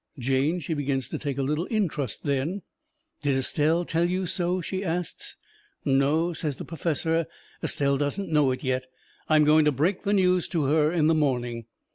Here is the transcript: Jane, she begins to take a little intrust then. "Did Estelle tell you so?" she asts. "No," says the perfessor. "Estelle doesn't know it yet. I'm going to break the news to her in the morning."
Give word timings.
Jane, 0.17 0.59
she 0.59 0.73
begins 0.73 1.09
to 1.09 1.19
take 1.19 1.37
a 1.37 1.43
little 1.43 1.65
intrust 1.65 2.23
then. 2.23 2.63
"Did 3.21 3.37
Estelle 3.37 3.85
tell 3.85 4.03
you 4.05 4.25
so?" 4.25 4.59
she 4.59 4.83
asts. 4.83 5.37
"No," 5.85 6.33
says 6.33 6.55
the 6.57 6.65
perfessor. 6.65 7.27
"Estelle 7.61 7.97
doesn't 7.97 8.31
know 8.31 8.49
it 8.49 8.63
yet. 8.63 8.87
I'm 9.29 9.43
going 9.43 9.63
to 9.65 9.71
break 9.71 10.01
the 10.01 10.13
news 10.13 10.47
to 10.47 10.63
her 10.63 10.91
in 10.91 11.05
the 11.05 11.13
morning." 11.13 11.65